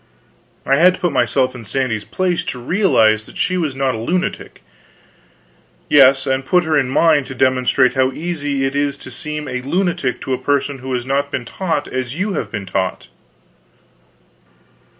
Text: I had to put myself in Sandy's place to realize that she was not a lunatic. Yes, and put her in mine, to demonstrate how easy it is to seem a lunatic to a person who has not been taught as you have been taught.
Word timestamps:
I 0.65 0.77
had 0.77 0.95
to 0.95 0.99
put 0.99 1.11
myself 1.11 1.53
in 1.53 1.63
Sandy's 1.63 2.03
place 2.05 2.43
to 2.45 2.59
realize 2.59 3.27
that 3.27 3.37
she 3.37 3.55
was 3.55 3.75
not 3.75 3.93
a 3.93 3.99
lunatic. 3.99 4.63
Yes, 5.89 6.25
and 6.25 6.43
put 6.43 6.63
her 6.63 6.75
in 6.75 6.89
mine, 6.89 7.23
to 7.25 7.35
demonstrate 7.35 7.93
how 7.93 8.11
easy 8.11 8.65
it 8.65 8.75
is 8.75 8.97
to 8.97 9.11
seem 9.11 9.47
a 9.47 9.61
lunatic 9.61 10.19
to 10.21 10.33
a 10.33 10.39
person 10.39 10.79
who 10.79 10.91
has 10.95 11.05
not 11.05 11.29
been 11.29 11.45
taught 11.45 11.87
as 11.87 12.15
you 12.15 12.33
have 12.33 12.51
been 12.51 12.65
taught. 12.65 13.09